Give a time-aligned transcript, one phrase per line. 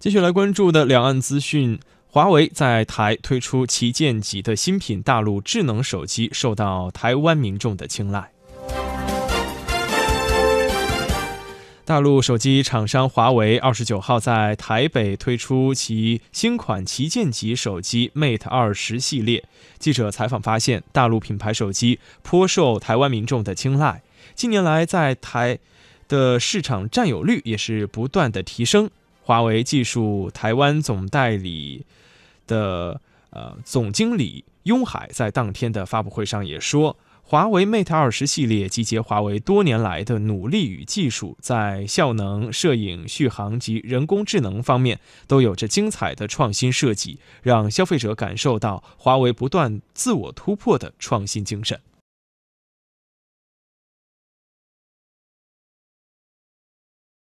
[0.00, 8.32] 继续来关注的两岸资讯，华为在台推出旗舰级的新品大陆智能手机，受到台湾民众的青睐。
[11.84, 19.44] 大陆手机厂商华为二十九号在台北推出其新款旗舰级手机 Mate 二十系列。
[19.78, 24.00] 记者采访发现，大陆品牌手机颇受台湾民众的青睐，
[24.34, 25.58] 近年来在台
[26.08, 28.88] 的市场占有率也是不断的提升。
[29.30, 31.86] 华为技术台湾总代理
[32.48, 44.98] 的呃总经理雍海在当天的发布会上也说，华为 Mate 二十系列集结华为多年来的努力与技术，在效能、摄影、续航及人工智能方面
[45.28, 51.80] 都有着精彩的创新设计，让消费者感受到华为不断自我突破的创新精神。